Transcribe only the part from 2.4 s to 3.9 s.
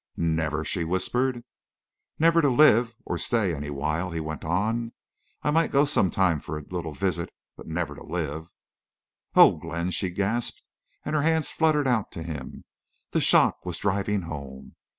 to live, or stay any